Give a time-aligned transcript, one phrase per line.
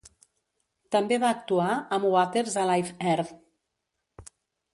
[0.95, 1.67] També va actuar
[1.99, 4.33] amb Waters a Live Earth.